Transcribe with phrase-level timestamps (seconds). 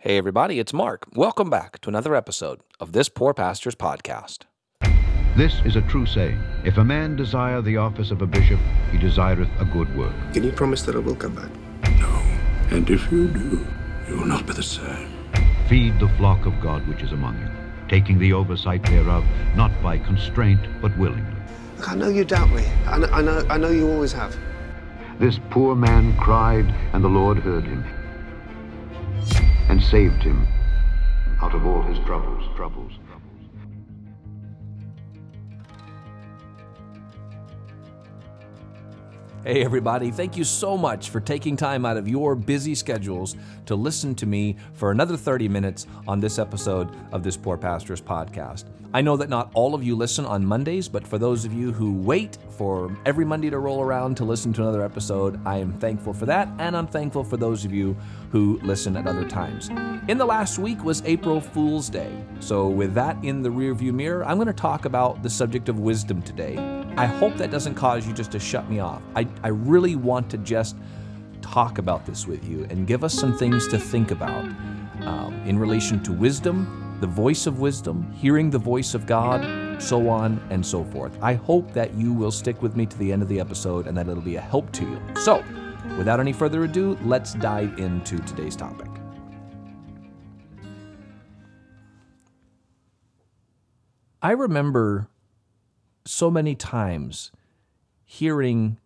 [0.00, 1.06] Hey, everybody, it's Mark.
[1.16, 4.44] Welcome back to another episode of This Poor Pastor's Podcast.
[5.36, 6.40] This is a true saying.
[6.64, 8.60] If a man desire the office of a bishop,
[8.92, 10.14] he desireth a good work.
[10.32, 11.50] Can you promise that I will come back?
[11.98, 12.06] No.
[12.70, 13.66] And if you do,
[14.08, 15.12] you will not be the same.
[15.68, 17.48] Feed the flock of God which is among you,
[17.88, 19.24] taking the oversight thereof,
[19.56, 21.42] not by constraint, but willingly.
[21.76, 22.64] Look, I know you doubt me.
[22.86, 24.36] I know, I know, I know you always have.
[25.18, 27.84] This poor man cried, and the Lord heard him,
[29.68, 30.46] and saved him
[31.42, 32.92] out of all his troubles, troubles.
[39.48, 43.34] Hey, everybody, thank you so much for taking time out of your busy schedules
[43.64, 48.02] to listen to me for another 30 minutes on this episode of this Poor Pastor's
[48.02, 48.64] Podcast.
[48.92, 51.72] I know that not all of you listen on Mondays, but for those of you
[51.72, 55.72] who wait for every Monday to roll around to listen to another episode, I am
[55.78, 57.96] thankful for that, and I'm thankful for those of you
[58.30, 59.70] who listen at other times.
[60.08, 64.26] In the last week was April Fool's Day, so with that in the rearview mirror,
[64.26, 66.56] I'm going to talk about the subject of wisdom today.
[66.98, 69.02] I hope that doesn't cause you just to shut me off.
[69.14, 70.74] I, I really want to just
[71.42, 74.44] talk about this with you and give us some things to think about
[75.02, 80.08] um, in relation to wisdom the voice of wisdom, hearing the voice of God, so
[80.08, 81.16] on and so forth.
[81.22, 83.96] I hope that you will stick with me to the end of the episode and
[83.96, 85.00] that it'll be a help to you.
[85.22, 85.44] So,
[85.96, 88.88] without any further ado, let's dive into today's topic.
[94.20, 95.08] I remember
[96.08, 97.30] so many times
[98.02, 98.78] hearing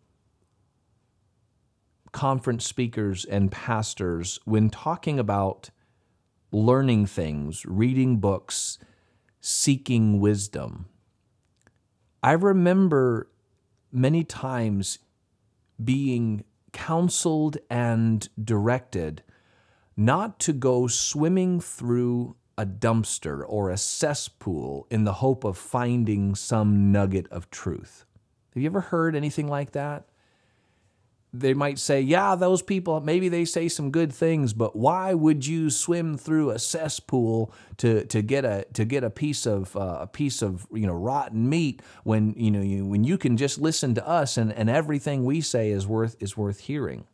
[2.10, 5.70] conference speakers and pastors when talking about
[6.50, 8.76] learning things, reading books,
[9.40, 10.86] seeking wisdom.
[12.24, 13.28] I remember
[13.92, 14.98] many times
[15.82, 19.22] being counseled and directed
[19.96, 26.34] not to go swimming through a dumpster or a cesspool in the hope of finding
[26.34, 28.06] some nugget of truth.
[28.54, 30.06] Have you ever heard anything like that?
[31.34, 35.46] they might say, yeah, those people, maybe they say some good things, but why would
[35.46, 39.98] you swim through a cesspool to, to get a to get a piece of uh,
[40.00, 43.58] a piece of you know rotten meat when you know you, when you can just
[43.58, 47.06] listen to us and, and everything we say is worth is worth hearing.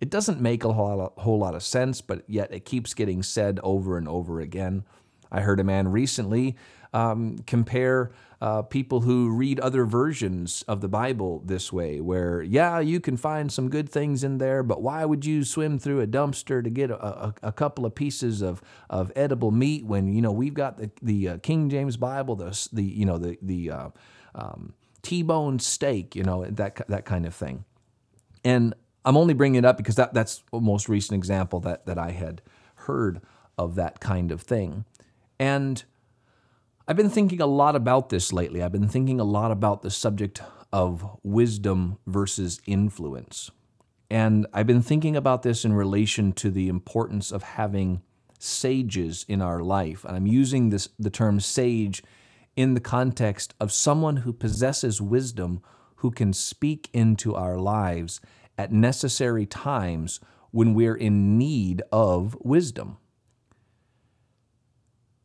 [0.00, 3.98] It doesn't make a whole lot, of sense, but yet it keeps getting said over
[3.98, 4.84] and over again.
[5.30, 6.56] I heard a man recently
[6.92, 8.10] um, compare
[8.40, 13.18] uh, people who read other versions of the Bible this way, where, yeah, you can
[13.18, 16.70] find some good things in there, but why would you swim through a dumpster to
[16.70, 20.54] get a, a, a couple of pieces of, of edible meat when, you know, we've
[20.54, 23.88] got the, the uh, King James Bible, the, the you know, the, the uh,
[24.34, 24.72] um,
[25.02, 27.64] T-bone steak, you know, that, that kind of thing.
[28.42, 28.74] And
[29.04, 32.10] I'm only bringing it up because that, that's the most recent example that, that I
[32.10, 32.42] had
[32.74, 33.20] heard
[33.56, 34.84] of that kind of thing.
[35.38, 35.82] And
[36.86, 38.62] I've been thinking a lot about this lately.
[38.62, 43.50] I've been thinking a lot about the subject of wisdom versus influence.
[44.10, 48.02] And I've been thinking about this in relation to the importance of having
[48.38, 50.04] sages in our life.
[50.04, 52.02] And I'm using this the term sage
[52.56, 55.62] in the context of someone who possesses wisdom
[55.96, 58.20] who can speak into our lives
[58.60, 62.98] at necessary times when we're in need of wisdom.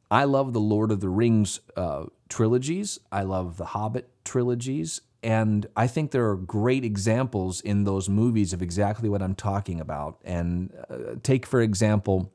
[0.09, 2.97] I love the Lord of the Rings uh, trilogies.
[3.11, 5.01] I love the Hobbit trilogies.
[5.21, 9.81] And I think there are great examples in those movies of exactly what I'm talking
[9.81, 10.21] about.
[10.23, 12.31] And uh, take, for example,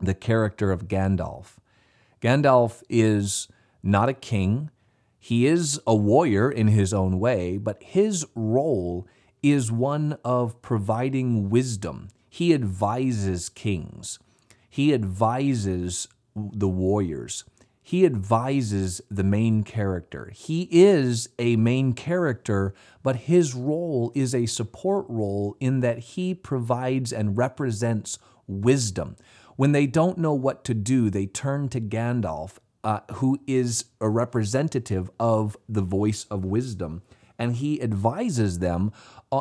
[0.00, 1.56] the character of Gandalf.
[2.20, 3.48] Gandalf is
[3.82, 4.70] not a king,
[5.18, 9.08] he is a warrior in his own way, but his role
[9.42, 12.08] is one of providing wisdom.
[12.28, 14.18] He advises kings,
[14.68, 17.44] he advises the warriors.
[17.84, 20.30] He advises the main character.
[20.32, 26.32] He is a main character, but his role is a support role in that he
[26.32, 29.16] provides and represents wisdom.
[29.56, 34.08] When they don't know what to do, they turn to Gandalf, uh, who is a
[34.08, 37.02] representative of the voice of wisdom,
[37.38, 38.92] and he advises them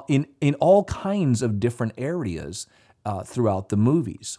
[0.07, 2.67] in, in all kinds of different areas
[3.05, 4.37] uh, throughout the movies.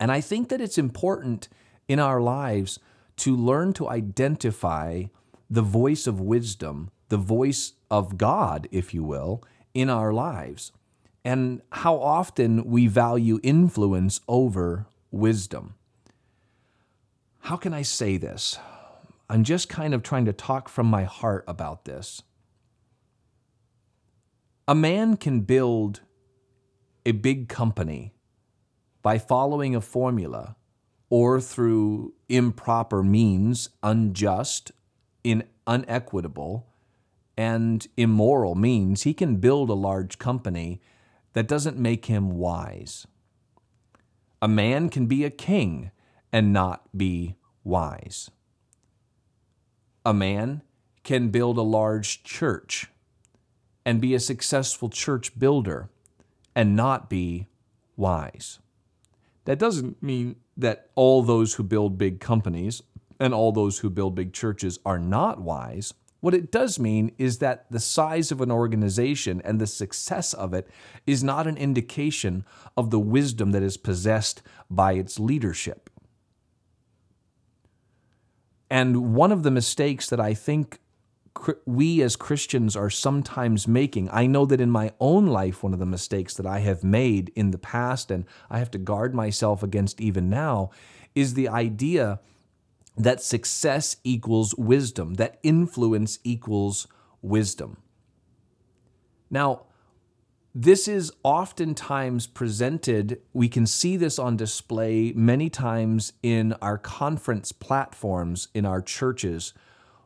[0.00, 1.48] And I think that it's important
[1.88, 2.78] in our lives
[3.16, 5.04] to learn to identify
[5.48, 9.42] the voice of wisdom, the voice of God, if you will,
[9.72, 10.72] in our lives,
[11.24, 15.74] and how often we value influence over wisdom.
[17.40, 18.58] How can I say this?
[19.28, 22.22] I'm just kind of trying to talk from my heart about this.
[24.66, 26.00] A man can build
[27.04, 28.14] a big company
[29.02, 30.56] by following a formula
[31.10, 34.72] or through improper means, unjust,
[35.22, 36.66] in unequitable,
[37.36, 40.80] and immoral means, he can build a large company
[41.34, 43.06] that doesn't make him wise.
[44.40, 45.90] A man can be a king
[46.32, 48.30] and not be wise.
[50.06, 50.62] A man
[51.02, 52.88] can build a large church
[53.84, 55.88] and be a successful church builder
[56.54, 57.48] and not be
[57.96, 58.58] wise.
[59.44, 62.82] That doesn't mean that all those who build big companies
[63.20, 65.94] and all those who build big churches are not wise.
[66.20, 70.54] What it does mean is that the size of an organization and the success of
[70.54, 70.66] it
[71.06, 72.46] is not an indication
[72.76, 74.40] of the wisdom that is possessed
[74.70, 75.90] by its leadership.
[78.70, 80.80] And one of the mistakes that I think
[81.66, 84.08] we as Christians are sometimes making.
[84.10, 87.32] I know that in my own life, one of the mistakes that I have made
[87.34, 90.70] in the past, and I have to guard myself against even now,
[91.14, 92.20] is the idea
[92.96, 96.86] that success equals wisdom, that influence equals
[97.22, 97.78] wisdom.
[99.30, 99.62] Now,
[100.54, 107.50] this is oftentimes presented, we can see this on display many times in our conference
[107.50, 109.52] platforms in our churches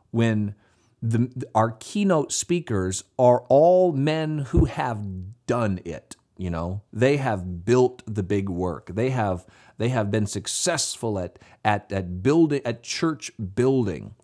[0.09, 0.55] when
[1.01, 5.05] the, our keynote speakers are all men who have
[5.45, 6.81] done it you know?
[6.91, 8.91] They have built the big work.
[8.95, 9.45] They have
[9.77, 14.15] they have been successful at at at building at church building.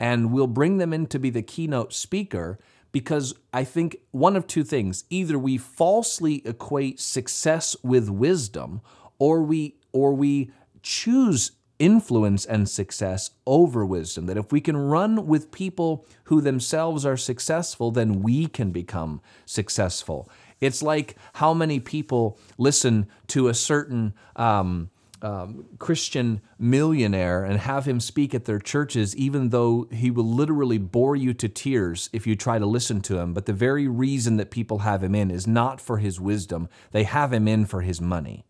[0.00, 2.58] And we'll bring them in to be the keynote speaker
[2.90, 5.04] because i think one of two things.
[5.10, 8.80] Either we falsely equate success with wisdom
[9.20, 10.50] or we or we
[10.82, 14.26] choose influence and success over wisdom.
[14.26, 19.20] That if we can run with people who themselves are successful, then we can become
[19.46, 20.28] successful.
[20.60, 24.90] It's like how many people listen to a certain um,
[25.22, 30.78] um, Christian millionaire and have him speak at their churches, even though he will literally
[30.78, 33.34] bore you to tears if you try to listen to him.
[33.34, 37.04] But the very reason that people have him in is not for his wisdom, they
[37.04, 38.44] have him in for his money.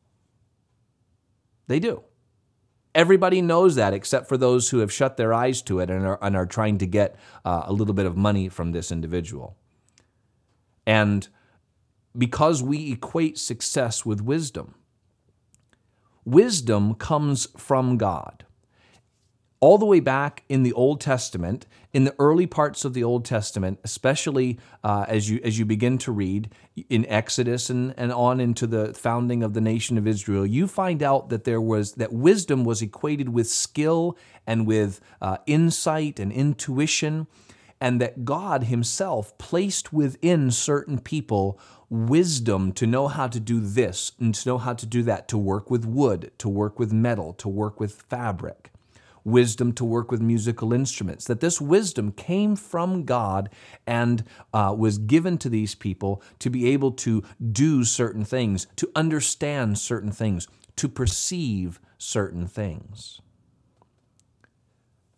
[1.66, 2.02] They do.
[2.94, 6.18] Everybody knows that except for those who have shut their eyes to it and are,
[6.20, 9.56] and are trying to get uh, a little bit of money from this individual.
[10.86, 11.28] And
[12.16, 14.74] because we equate success with wisdom,
[16.24, 18.44] wisdom comes from God
[19.60, 23.26] all the way back in the Old Testament, in the early parts of the Old
[23.26, 26.50] Testament, especially uh, as you as you begin to read
[26.88, 31.02] in Exodus and, and on into the founding of the nation of Israel, you find
[31.02, 34.16] out that there was that wisdom was equated with skill
[34.46, 37.26] and with uh, insight and intuition,
[37.80, 41.60] and that God Himself placed within certain people
[41.90, 45.36] wisdom to know how to do this and to know how to do that, to
[45.36, 48.70] work with wood, to work with metal, to work with fabric
[49.24, 53.50] wisdom to work with musical instruments, that this wisdom came from God
[53.86, 57.22] and uh, was given to these people to be able to
[57.52, 63.20] do certain things, to understand certain things, to perceive certain things.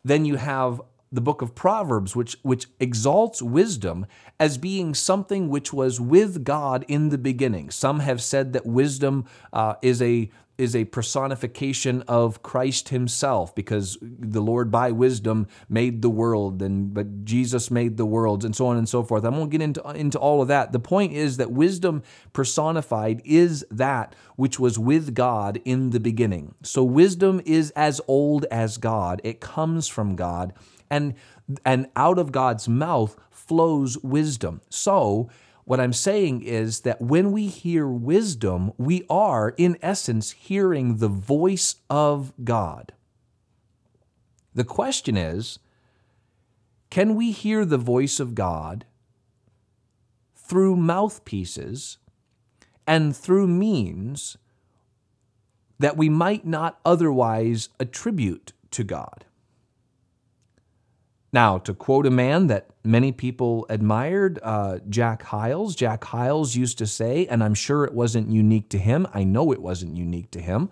[0.05, 0.81] Then you have
[1.13, 4.07] the book of Proverbs, which, which exalts wisdom
[4.41, 7.71] as being something which was with God in the beginning.
[7.71, 13.99] Some have said that wisdom uh, is a is a personification of Christ himself because
[14.01, 18.67] the Lord by wisdom made the world and but Jesus made the worlds and so
[18.67, 19.25] on and so forth.
[19.25, 20.73] I won't get into into all of that.
[20.73, 22.03] The point is that wisdom
[22.33, 26.55] personified is that which was with God in the beginning.
[26.63, 29.21] So wisdom is as old as God.
[29.25, 30.53] It comes from God
[30.93, 31.15] and
[31.65, 34.61] and out of God's mouth flows wisdom.
[34.69, 35.29] So
[35.65, 41.09] what I'm saying is that when we hear wisdom, we are, in essence, hearing the
[41.09, 42.93] voice of God.
[44.55, 45.59] The question is
[46.91, 48.85] can we hear the voice of God
[50.37, 51.97] through mouthpieces
[52.87, 54.37] and through means
[55.79, 59.25] that we might not otherwise attribute to God?
[61.33, 66.77] Now, to quote a man that many people admired, uh, Jack Hyles, Jack Hyles used
[66.79, 70.31] to say, and I'm sure it wasn't unique to him, I know it wasn't unique
[70.33, 70.69] to him,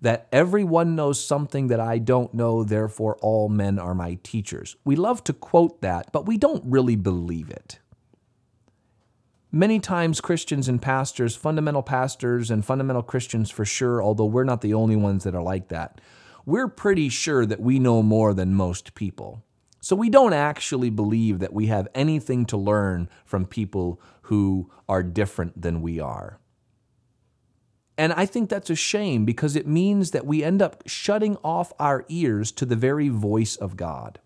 [0.00, 4.76] that everyone knows something that I don't know, therefore all men are my teachers.
[4.84, 7.80] We love to quote that, but we don't really believe it.
[9.50, 14.60] Many times, Christians and pastors, fundamental pastors and fundamental Christians for sure, although we're not
[14.60, 16.00] the only ones that are like that,
[16.44, 19.42] we're pretty sure that we know more than most people.
[19.86, 25.04] So we don't actually believe that we have anything to learn from people who are
[25.04, 26.40] different than we are.
[27.96, 31.72] And I think that's a shame because it means that we end up shutting off
[31.78, 34.18] our ears to the very voice of God.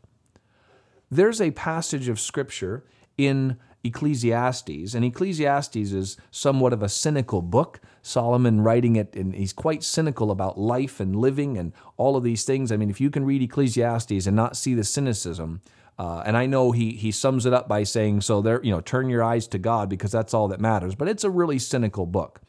[1.10, 2.86] There's a passage of scripture
[3.18, 7.80] in Ecclesiastes, and Ecclesiastes is somewhat of a cynical book.
[8.02, 12.44] Solomon writing it, and he's quite cynical about life and living and all of these
[12.44, 12.70] things.
[12.70, 15.62] I mean, if you can read Ecclesiastes and not see the cynicism,
[15.98, 18.80] uh, and I know he he sums it up by saying, "So there, you know,
[18.80, 22.06] turn your eyes to God because that's all that matters." But it's a really cynical
[22.06, 22.40] book.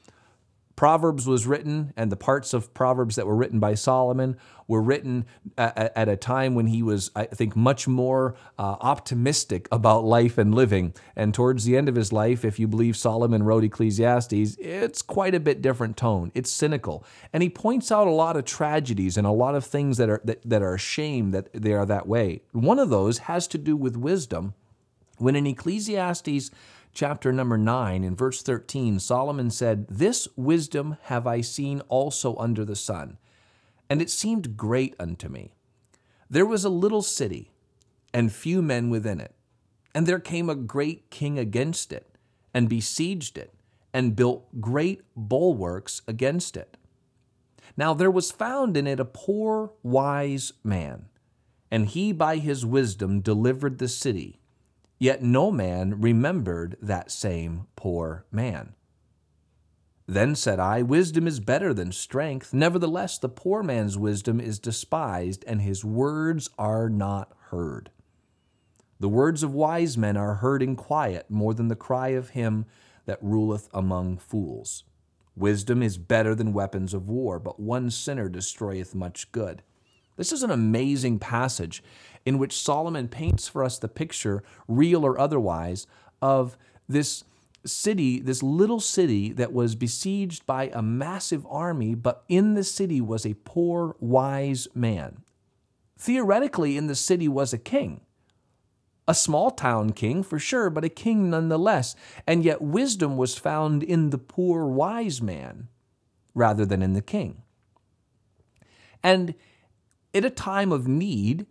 [0.76, 4.38] Proverbs was written, and the parts of Proverbs that were written by Solomon
[4.68, 5.26] were written
[5.58, 10.38] at, at a time when he was, I think, much more uh, optimistic about life
[10.38, 10.94] and living.
[11.16, 15.36] And towards the end of his life, if you believe Solomon wrote Ecclesiastes, it's quite
[15.36, 16.32] a bit different tone.
[16.34, 19.98] It's cynical, and he points out a lot of tragedies and a lot of things
[19.98, 22.44] that are that, that are a shame that they are that way.
[22.52, 24.54] One of those has to do with wisdom.
[25.18, 26.50] When in Ecclesiastes
[26.94, 32.66] chapter number 9, in verse 13, Solomon said, This wisdom have I seen also under
[32.66, 33.18] the sun,
[33.90, 35.54] and it seemed great unto me.
[36.30, 37.52] There was a little city,
[38.14, 39.36] and few men within it.
[39.94, 42.16] And there came a great king against it,
[42.54, 43.54] and besieged it,
[43.94, 46.78] and built great bulwarks against it.
[47.78, 51.06] Now there was found in it a poor, wise man,
[51.70, 54.41] and he by his wisdom delivered the city
[55.02, 58.76] Yet no man remembered that same poor man.
[60.06, 62.54] Then said I, Wisdom is better than strength.
[62.54, 67.90] Nevertheless, the poor man's wisdom is despised, and his words are not heard.
[69.00, 72.68] The words of wise men are heard in quiet more than the cry of him
[73.08, 74.84] that ruleth among fools.
[75.36, 79.64] Wisdom is better than weapons of war, but one sinner destroyeth much good.
[80.18, 81.82] This is an amazing passage
[82.26, 85.88] in which Solomon paints for us the picture, real or otherwise,
[86.22, 87.24] of this
[87.66, 93.02] city, this little city that was besieged by a massive army, but in the city
[93.02, 95.24] was a poor, wise man.
[95.98, 98.02] Theoretically, in the city was a king.
[99.08, 101.96] A small town king for sure, but a king nonetheless.
[102.26, 105.68] And yet, wisdom was found in the poor, wise man
[106.34, 107.44] rather than in the king.
[109.04, 109.34] And
[110.14, 111.46] at a time of need,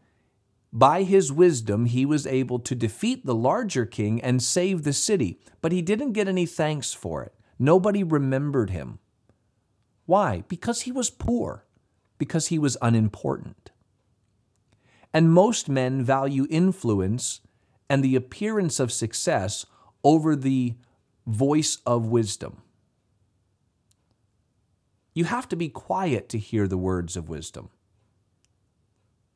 [0.73, 5.41] by his wisdom, he was able to defeat the larger king and save the city,
[5.61, 7.35] but he didn't get any thanks for it.
[7.59, 9.01] Nobody remembered him.
[10.07, 10.45] Why?
[10.49, 11.65] Because he was poor,
[12.19, 13.71] because he was unimportant.
[15.13, 17.41] And most men value influence
[17.89, 19.67] and the appearance of success
[20.05, 20.75] over the
[21.27, 22.63] voice of wisdom.
[25.15, 27.71] You have to be quiet to hear the words of wisdom.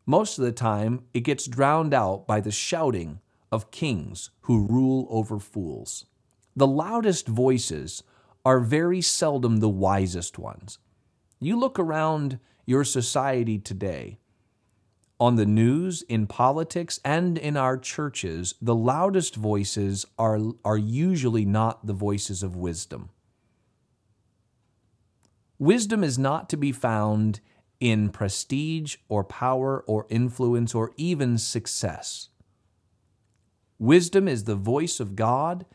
[0.07, 3.21] Most of the time, it gets drowned out by the shouting
[3.51, 6.07] of kings who rule over fools.
[6.55, 8.03] The loudest voices
[8.45, 10.79] are very seldom the wisest ones.
[11.41, 14.19] You look around your society today,
[15.21, 21.45] on the news, in politics, and in our churches, the loudest voices are, are usually
[21.45, 23.11] not the voices of wisdom.
[25.59, 27.41] Wisdom is not to be found
[27.85, 32.31] in prestige or power or influence or even success.
[33.79, 35.67] Wisdom is the voice of God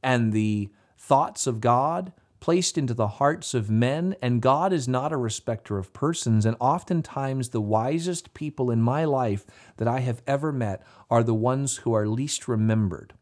[0.00, 5.12] and the thoughts of God placed into the hearts of men, and God is not
[5.12, 6.46] a respecter of persons.
[6.46, 9.44] And oftentimes, the wisest people in my life
[9.78, 13.14] that I have ever met are the ones who are least remembered.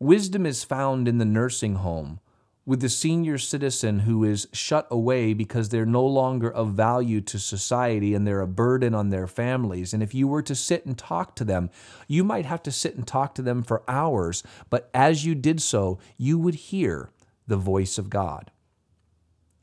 [0.00, 2.18] Wisdom is found in the nursing home
[2.66, 7.38] with the senior citizen who is shut away because they're no longer of value to
[7.38, 9.94] society and they're a burden on their families.
[9.94, 11.70] And if you were to sit and talk to them,
[12.08, 15.62] you might have to sit and talk to them for hours, but as you did
[15.62, 17.10] so, you would hear
[17.46, 18.50] the voice of God.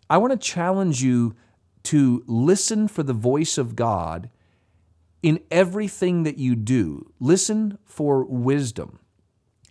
[0.09, 1.35] I want to challenge you
[1.83, 4.29] to listen for the voice of God
[5.21, 7.11] in everything that you do.
[7.19, 8.99] Listen for wisdom.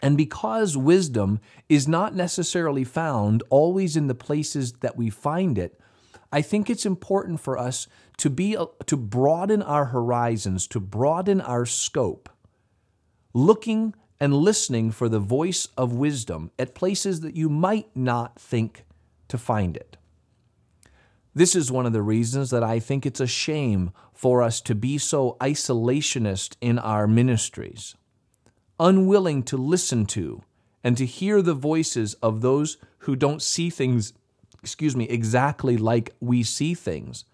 [0.03, 5.81] And because wisdom is not necessarily found always in the places that we find it,
[6.33, 8.57] I think it's important for us to be
[8.87, 12.29] to broaden our horizons, to broaden our scope,
[13.33, 18.85] looking and listening for the voice of wisdom at places that you might not think
[19.29, 19.97] to find it.
[21.35, 24.75] This is one of the reasons that I think it's a shame for us to
[24.75, 27.95] be so isolationist in our ministries
[28.83, 30.43] unwilling to listen to
[30.83, 34.13] and to hear the voices of those who don't see things,
[34.63, 37.25] excuse me, exactly like we see things.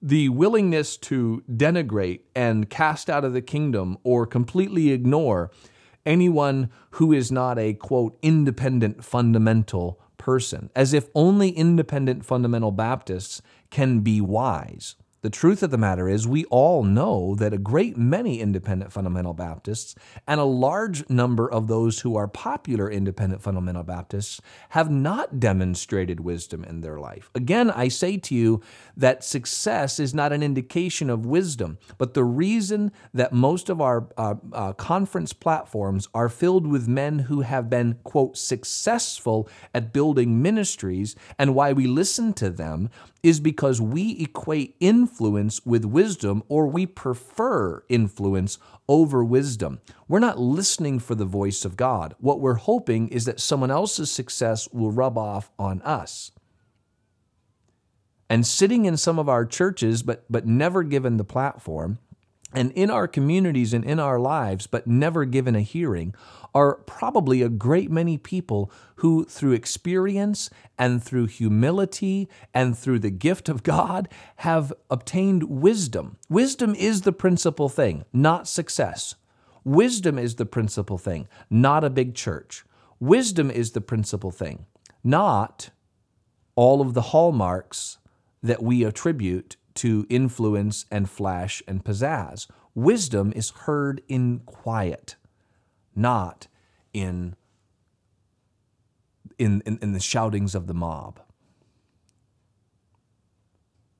[0.00, 5.50] The willingness to denigrate and cast out of the kingdom or completely ignore
[6.06, 13.42] anyone who is not a quote independent fundamental person, as if only independent fundamental Baptists
[13.70, 14.94] can be wise.
[15.22, 19.34] The truth of the matter is, we all know that a great many independent fundamental
[19.34, 19.94] Baptists
[20.26, 26.20] and a large number of those who are popular independent fundamental Baptists have not demonstrated
[26.20, 27.30] wisdom in their life.
[27.34, 28.62] Again, I say to you
[28.96, 34.08] that success is not an indication of wisdom, but the reason that most of our
[34.16, 40.40] uh, uh, conference platforms are filled with men who have been, quote, successful at building
[40.40, 42.88] ministries and why we listen to them
[43.22, 48.58] is because we equate influence with wisdom or we prefer influence
[48.88, 49.80] over wisdom.
[50.08, 52.14] We're not listening for the voice of God.
[52.18, 56.32] What we're hoping is that someone else's success will rub off on us.
[58.28, 61.98] And sitting in some of our churches, but, but never given the platform,
[62.52, 66.14] and in our communities and in our lives, but never given a hearing,
[66.54, 73.10] are probably a great many people who, through experience and through humility and through the
[73.10, 76.16] gift of God, have obtained wisdom.
[76.28, 79.14] Wisdom is the principal thing, not success.
[79.64, 82.64] Wisdom is the principal thing, not a big church.
[82.98, 84.66] Wisdom is the principal thing,
[85.04, 85.70] not
[86.56, 87.98] all of the hallmarks
[88.42, 92.46] that we attribute to influence and flash and pizzazz.
[92.74, 95.16] Wisdom is heard in quiet
[95.94, 96.46] not
[96.92, 97.36] in,
[99.38, 101.20] in, in, in the shoutings of the mob.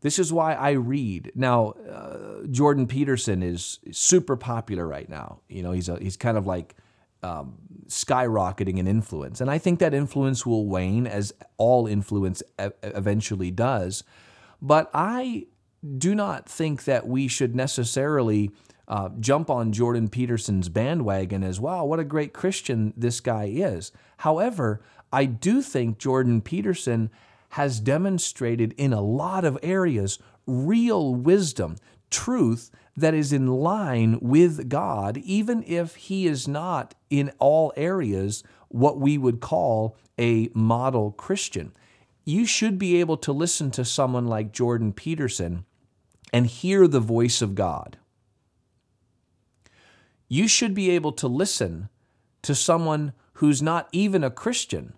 [0.03, 1.33] This is why I read.
[1.35, 5.41] Now, uh, Jordan Peterson is super popular right now.
[5.49, 6.75] You know, he's a, he's kind of like
[7.23, 12.69] um, skyrocketing in influence, and I think that influence will wane as all influence e-
[12.83, 14.03] eventually does.
[14.63, 15.49] But I
[15.97, 18.51] do not think that we should necessarily
[18.89, 21.89] uh, jump on Jordan Peterson's bandwagon as well.
[21.89, 23.93] What a great Christian this guy is.
[24.19, 24.83] However,
[25.13, 27.11] I do think Jordan Peterson
[27.51, 31.77] has demonstrated in a lot of areas real wisdom,
[32.11, 38.43] truth that is in line with God, even if he is not in all areas
[38.69, 41.73] what we would call a model Christian.
[42.25, 45.65] You should be able to listen to someone like Jordan Peterson
[46.33, 47.99] and hear the voice of God
[50.31, 51.91] you should be able to listen
[52.43, 54.95] to someone who's not even a Christian,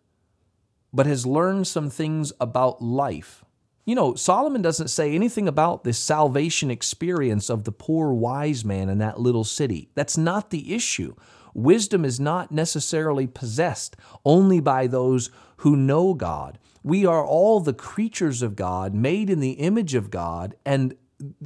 [0.92, 3.42] but has learned some things about life.
[3.87, 8.90] You know, Solomon doesn't say anything about this salvation experience of the poor wise man
[8.90, 9.88] in that little city.
[9.95, 11.14] That's not the issue.
[11.55, 16.59] Wisdom is not necessarily possessed only by those who know God.
[16.85, 20.95] We are all the creatures of God, made in the image of God, and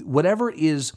[0.03, 0.93] whatever is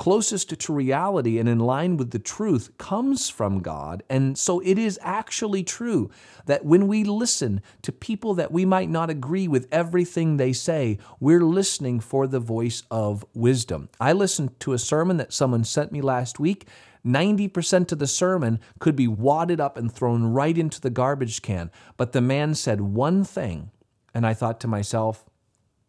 [0.00, 4.02] closest to reality and in line with the truth comes from God.
[4.08, 6.10] And so it is actually true
[6.46, 10.98] that when we listen to people that we might not agree with everything they say,
[11.20, 13.90] we're listening for the voice of wisdom.
[14.00, 16.66] I listened to a sermon that someone sent me last week.
[17.04, 21.70] 90% of the sermon could be wadded up and thrown right into the garbage can.
[21.98, 23.70] But the man said one thing,
[24.14, 25.26] and I thought to myself,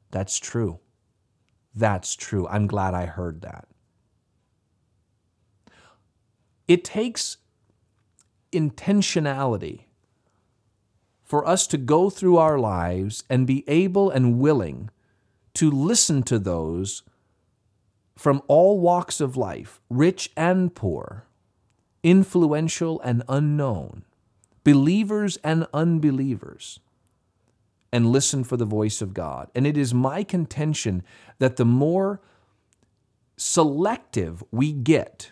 [0.10, 0.80] that's true.
[1.74, 2.48] That's true.
[2.48, 3.68] I'm glad I heard that.
[6.68, 7.38] It takes
[8.52, 9.86] intentionality
[11.24, 14.90] for us to go through our lives and be able and willing
[15.54, 17.04] to listen to those
[18.18, 21.26] from all walks of life, rich and poor,
[22.04, 24.04] influential and unknown,
[24.64, 26.80] believers and unbelievers,
[27.92, 29.50] and listen for the voice of God.
[29.54, 31.04] And it is my contention
[31.40, 32.22] that the more
[33.38, 35.32] selective we get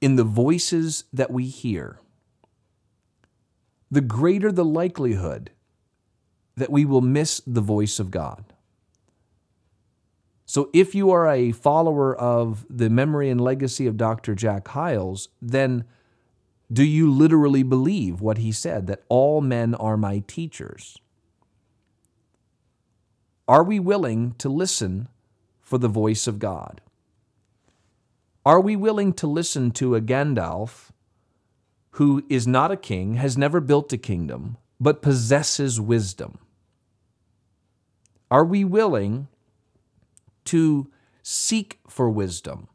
[0.00, 2.00] in the voices that we hear,
[3.90, 5.50] the greater the likelihood
[6.56, 8.52] that we will miss the voice of God.
[10.44, 14.34] So, if you are a follower of the memory and legacy of Dr.
[14.34, 15.84] Jack Hyles, then
[16.72, 20.98] do you literally believe what he said that all men are my teachers?
[23.48, 25.08] Are we willing to listen
[25.60, 26.80] for the voice of God?
[28.44, 30.90] Are we willing to listen to a Gandalf
[31.92, 36.38] who is not a king, has never built a kingdom, but possesses wisdom?
[38.30, 39.28] Are we willing
[40.46, 40.90] to
[41.22, 42.68] seek for wisdom?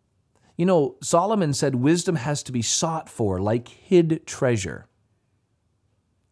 [0.57, 4.87] You know, Solomon said wisdom has to be sought for like hid treasure.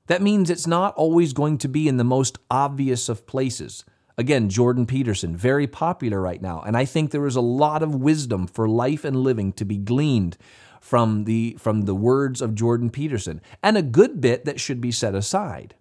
[0.08, 3.86] That means it's not always going to be in the most obvious of places.
[4.20, 6.62] Again, Jordan Peterson, very popular right now.
[6.62, 9.78] And I think there is a lot of wisdom for life and living to be
[9.78, 10.36] gleaned
[10.82, 14.92] from the from the words of Jordan Peterson and a good bit that should be
[14.92, 15.74] set aside.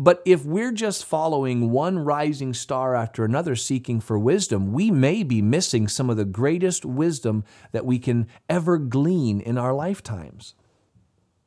[0.00, 5.22] But if we're just following one rising star after another seeking for wisdom, we may
[5.22, 10.56] be missing some of the greatest wisdom that we can ever glean in our lifetimes.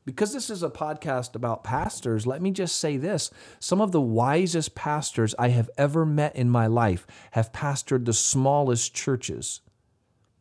[0.04, 3.30] Because this is a podcast about pastors, let me just say this.
[3.58, 8.12] Some of the wisest pastors I have ever met in my life have pastored the
[8.12, 9.62] smallest churches.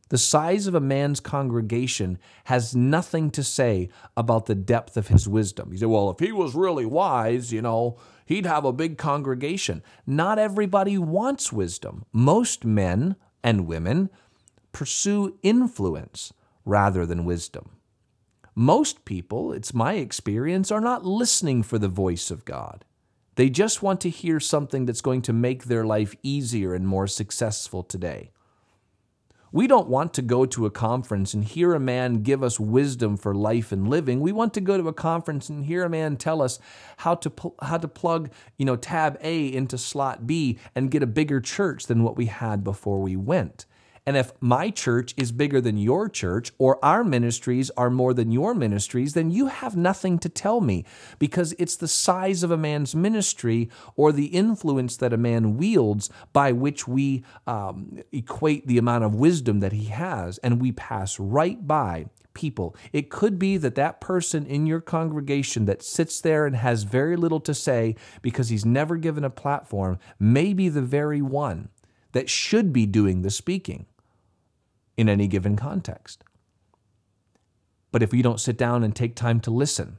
[0.09, 5.29] The size of a man's congregation has nothing to say about the depth of his
[5.29, 5.71] wisdom.
[5.71, 9.81] You say, well, if he was really wise, you know, he'd have a big congregation.
[10.05, 12.05] Not everybody wants wisdom.
[12.11, 14.09] Most men and women
[14.73, 16.33] pursue influence
[16.65, 17.71] rather than wisdom.
[18.55, 22.85] Most people, it's my experience, are not listening for the voice of God.
[23.35, 27.07] They just want to hear something that's going to make their life easier and more
[27.07, 28.31] successful today.
[29.51, 33.17] We don't want to go to a conference and hear a man give us wisdom
[33.17, 34.19] for life and living.
[34.19, 36.57] We want to go to a conference and hear a man tell us
[36.97, 41.07] how to how to plug, you know, tab A into slot B and get a
[41.07, 43.67] bigger church than what we had before we went.
[44.05, 48.31] And if my church is bigger than your church, or our ministries are more than
[48.31, 50.83] your ministries, then you have nothing to tell me
[51.19, 56.09] because it's the size of a man's ministry or the influence that a man wields
[56.33, 61.17] by which we um, equate the amount of wisdom that he has, and we pass
[61.17, 62.75] right by people.
[62.91, 67.15] It could be that that person in your congregation that sits there and has very
[67.15, 71.69] little to say because he's never given a platform may be the very one
[72.11, 73.85] that should be doing the speaking
[74.97, 76.23] in any given context.
[77.91, 79.97] But if you don't sit down and take time to listen,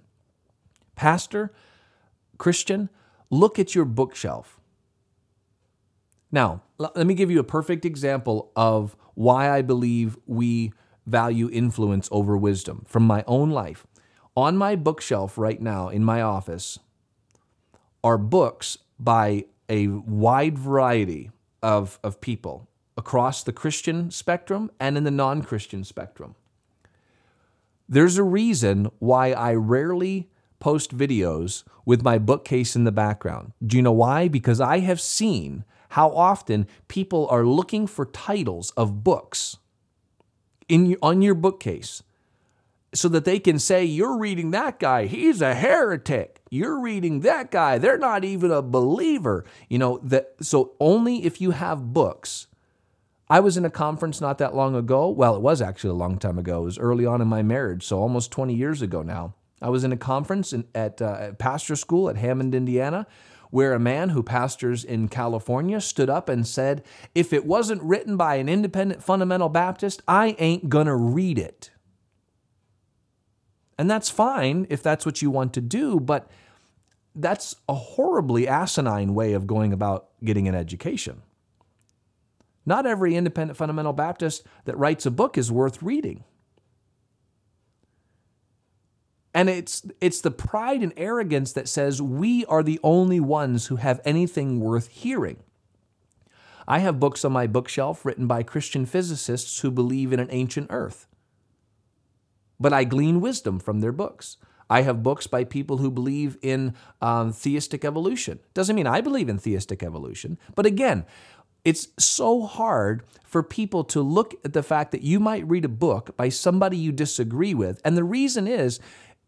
[0.96, 1.52] Pastor,
[2.38, 2.90] Christian,
[3.30, 4.60] look at your bookshelf.
[6.32, 10.72] Now, let me give you a perfect example of why I believe we
[11.06, 13.86] value influence over wisdom from my own life.
[14.36, 16.78] On my bookshelf right now in my office
[18.02, 21.30] are books by a wide variety
[21.62, 26.34] of, of people across the Christian spectrum and in the non Christian spectrum.
[27.88, 33.52] There's a reason why I rarely post videos with my bookcase in the background.
[33.64, 34.28] Do you know why?
[34.28, 39.58] Because I have seen how often people are looking for titles of books
[40.68, 42.02] in on your bookcase
[42.94, 47.50] so that they can say you're reading that guy he's a heretic you're reading that
[47.50, 52.46] guy they're not even a believer you know that so only if you have books
[53.28, 55.08] I was in a conference not that long ago.
[55.08, 56.62] Well, it was actually a long time ago.
[56.62, 59.34] It was early on in my marriage, so almost 20 years ago now.
[59.62, 63.06] I was in a conference in, at, uh, at pastor school at Hammond, Indiana,
[63.50, 66.84] where a man who pastors in California stood up and said,
[67.14, 71.70] If it wasn't written by an independent fundamental Baptist, I ain't gonna read it.
[73.78, 76.30] And that's fine if that's what you want to do, but
[77.14, 81.22] that's a horribly asinine way of going about getting an education.
[82.66, 86.24] Not every independent fundamental Baptist that writes a book is worth reading.
[89.34, 93.76] And it's, it's the pride and arrogance that says we are the only ones who
[93.76, 95.38] have anything worth hearing.
[96.66, 100.68] I have books on my bookshelf written by Christian physicists who believe in an ancient
[100.70, 101.06] earth.
[102.58, 104.38] But I glean wisdom from their books.
[104.70, 108.38] I have books by people who believe in um, theistic evolution.
[108.54, 110.38] Doesn't mean I believe in theistic evolution.
[110.54, 111.04] But again,
[111.64, 115.68] it's so hard for people to look at the fact that you might read a
[115.68, 117.80] book by somebody you disagree with.
[117.84, 118.80] And the reason is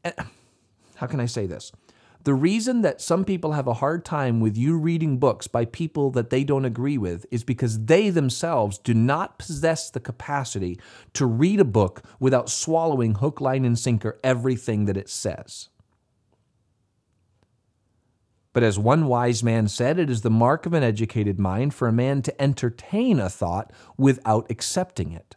[0.04, 0.12] eh,
[0.96, 1.72] how can I say this?
[2.24, 6.10] The reason that some people have a hard time with you reading books by people
[6.10, 10.80] that they don't agree with is because they themselves do not possess the capacity
[11.12, 15.68] to read a book without swallowing hook, line, and sinker everything that it says.
[18.56, 21.88] But as one wise man said, it is the mark of an educated mind for
[21.88, 25.36] a man to entertain a thought without accepting it.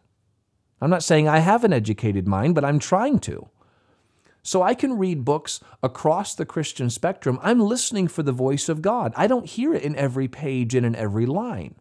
[0.79, 3.49] I'm not saying I have an educated mind, but I'm trying to.
[4.41, 7.39] So I can read books across the Christian spectrum.
[7.43, 9.11] I'm listening for the voice of God.
[9.17, 11.75] I don't hear it in every page and in every line.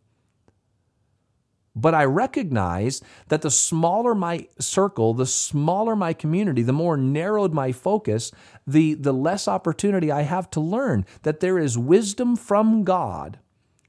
[1.81, 7.55] But I recognize that the smaller my circle, the smaller my community, the more narrowed
[7.55, 8.33] my focus,
[8.67, 13.39] the, the less opportunity I have to learn that there is wisdom from God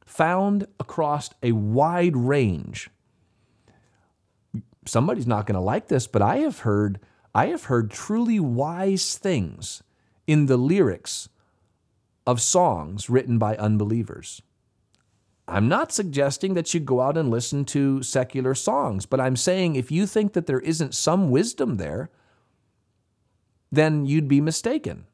[0.05, 2.91] found across a wide range.
[4.85, 6.99] Somebody's not going to like this, but I have heard
[7.33, 9.83] I have heard truly wise things
[10.25, 11.29] in the lyrics
[12.25, 14.41] of songs written by unbelievers.
[15.49, 19.75] I'm not suggesting that you go out and listen to secular songs, but I'm saying
[19.75, 22.09] if you think that there isn't some wisdom there,
[23.71, 25.05] then you'd be mistaken.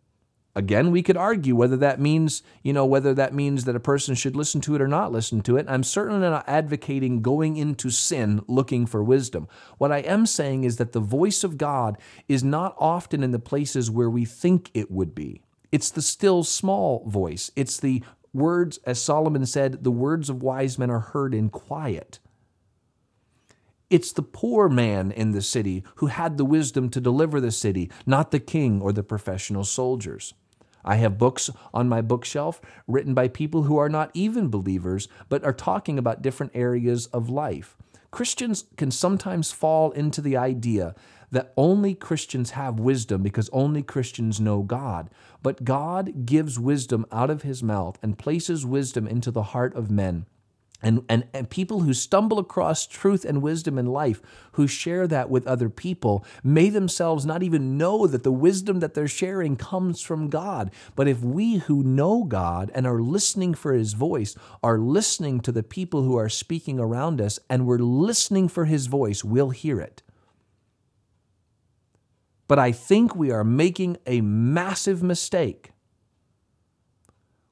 [0.58, 4.16] Again, we could argue whether that means, you know, whether that means that a person
[4.16, 5.66] should listen to it or not listen to it.
[5.68, 9.50] I'm certainly not advocating going into sin looking for wisdom.
[9.78, 11.98] What I am saying is that the voice of God
[12.30, 15.42] is not often in the places where we think it would be.
[15.74, 17.52] It's the still small voice.
[17.58, 18.02] It's the
[18.36, 22.20] words, as Solomon said, the words of wise men are heard in quiet.
[23.90, 27.90] It's the poor man in the city who had the wisdom to deliver the city,
[28.06, 30.34] not the king or the professional soldiers.
[30.84, 35.44] I have books on my bookshelf written by people who are not even believers, but
[35.44, 37.76] are talking about different areas of life.
[38.12, 40.96] Christians can sometimes fall into the idea
[41.36, 45.10] that only Christians have wisdom because only Christians know God.
[45.44, 49.92] But God gives wisdom out of his mouth and places wisdom into the heart of
[49.92, 50.28] men.
[50.82, 54.22] And, and, and people who stumble across truth and wisdom in life,
[54.54, 58.94] who share that with other people, may themselves not even know that the wisdom that
[58.94, 60.72] they're sharing comes from God.
[60.96, 65.52] But if we who know God and are listening for His voice are listening to
[65.52, 69.82] the people who are speaking around us and we're listening for His voice, we'll hear
[69.82, 70.02] it.
[72.48, 75.72] But I think we are making a massive mistake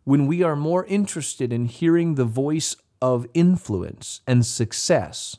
[0.03, 5.37] when we are more interested in hearing the voice of influence and success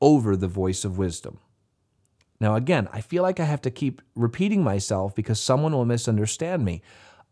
[0.00, 1.38] over the voice of wisdom.
[2.40, 6.64] Now, again, I feel like I have to keep repeating myself because someone will misunderstand
[6.64, 6.82] me.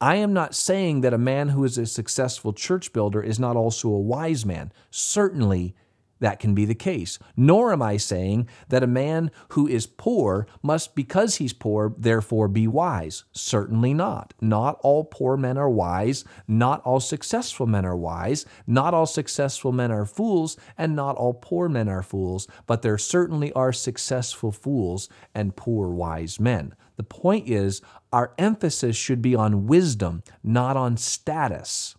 [0.00, 3.56] I am not saying that a man who is a successful church builder is not
[3.56, 4.70] also a wise man.
[4.90, 5.74] Certainly,
[6.20, 7.18] that can be the case.
[7.36, 12.48] Nor am I saying that a man who is poor must, because he's poor, therefore
[12.48, 13.24] be wise.
[13.32, 14.34] Certainly not.
[14.40, 16.24] Not all poor men are wise.
[16.46, 18.46] Not all successful men are wise.
[18.66, 22.48] Not all successful men are fools, and not all poor men are fools.
[22.66, 26.74] But there certainly are successful fools and poor wise men.
[26.96, 27.80] The point is,
[28.12, 31.94] our emphasis should be on wisdom, not on status.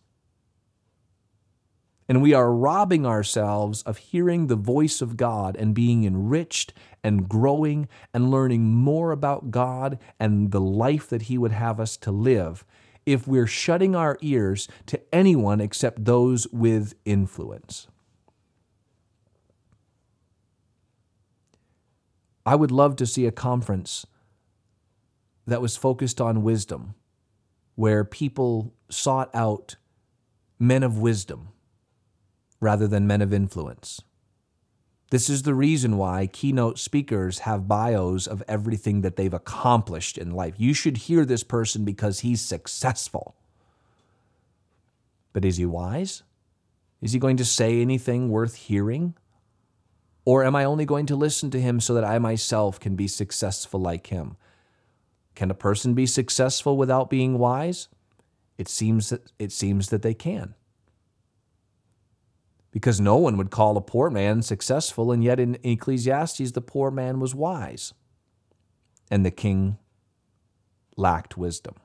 [2.09, 7.29] And we are robbing ourselves of hearing the voice of God and being enriched and
[7.29, 12.11] growing and learning more about God and the life that He would have us to
[12.11, 12.65] live
[13.05, 17.87] if we're shutting our ears to anyone except those with influence.
[22.43, 24.07] I would love to see a conference
[25.45, 26.95] that was focused on wisdom,
[27.75, 29.75] where people sought out
[30.57, 31.49] men of wisdom
[32.59, 34.01] rather than men of influence.
[35.11, 40.31] This is the reason why keynote speakers have bios of everything that they've accomplished in
[40.31, 40.53] life.
[40.57, 43.35] You should hear this person because he's successful.
[45.33, 46.23] But is he wise?
[47.01, 49.15] Is he going to say anything worth hearing?
[50.25, 53.07] Or am I only going to listen to him so that I myself can be
[53.07, 54.37] successful like him?
[55.33, 57.87] Can a person be successful without being wise?
[58.59, 60.53] It seems that, it seems that they can
[62.71, 66.91] because no one would call a poor man successful, and yet in Ecclesiastes, the poor
[66.91, 67.93] man was wise,
[69.09, 69.77] and the king
[70.95, 71.75] lacked wisdom.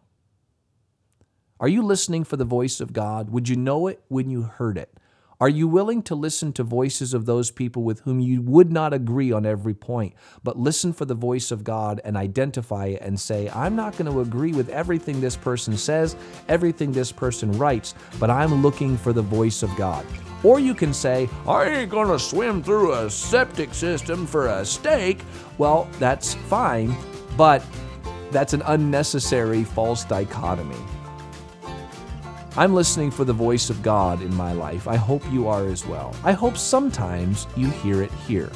[1.60, 3.30] Are you listening for the voice of God?
[3.30, 4.98] Would you know it when you heard it?
[5.44, 8.94] Are you willing to listen to voices of those people with whom you would not
[8.94, 13.20] agree on every point, but listen for the voice of God and identify it and
[13.20, 16.16] say, I'm not going to agree with everything this person says,
[16.48, 20.06] everything this person writes, but I'm looking for the voice of God?
[20.42, 24.64] Or you can say, I ain't going to swim through a septic system for a
[24.64, 25.20] steak.
[25.58, 26.96] Well, that's fine,
[27.36, 27.62] but
[28.30, 30.80] that's an unnecessary false dichotomy.
[32.56, 34.86] I'm listening for the voice of God in my life.
[34.86, 36.14] I hope you are as well.
[36.22, 38.50] I hope sometimes you hear it here.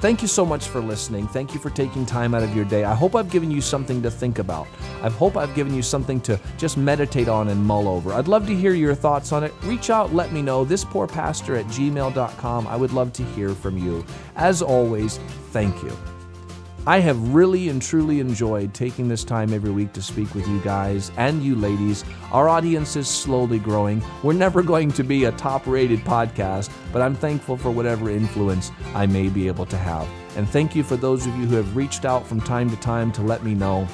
[0.00, 1.28] Thank you so much for listening.
[1.28, 2.84] Thank you for taking time out of your day.
[2.84, 4.66] I hope I've given you something to think about.
[5.02, 8.14] I hope I've given you something to just meditate on and mull over.
[8.14, 9.52] I'd love to hear your thoughts on it.
[9.62, 10.64] Reach out, let me know.
[10.64, 12.66] This poor pastor at gmail.com.
[12.66, 14.04] I would love to hear from you.
[14.36, 15.18] As always,
[15.52, 15.94] thank you.
[16.86, 20.60] I have really and truly enjoyed taking this time every week to speak with you
[20.60, 22.04] guys and you ladies.
[22.32, 24.02] Our audience is slowly growing.
[24.22, 28.72] We're never going to be a top rated podcast, but I'm thankful for whatever influence
[28.94, 30.08] I may be able to have.
[30.36, 33.12] And thank you for those of you who have reached out from time to time
[33.12, 33.86] to let me know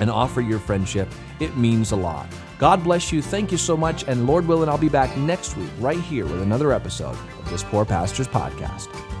[0.00, 1.08] and offer your friendship.
[1.40, 2.26] It means a lot.
[2.58, 3.20] God bless you.
[3.20, 4.04] Thank you so much.
[4.08, 7.62] And Lord willing, I'll be back next week right here with another episode of this
[7.64, 9.13] Poor Pastors Podcast.